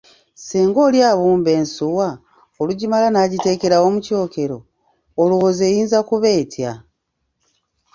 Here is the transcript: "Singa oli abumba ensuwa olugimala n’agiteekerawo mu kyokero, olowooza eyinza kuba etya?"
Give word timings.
"Singa 0.45 0.79
oli 0.87 0.99
abumba 1.11 1.49
ensuwa 1.59 2.09
olugimala 2.61 3.07
n’agiteekerawo 3.11 3.87
mu 3.93 3.99
kyokero, 4.05 4.57
olowooza 5.21 5.63
eyinza 5.69 5.99
kuba 6.09 6.27
etya?" 6.41 6.71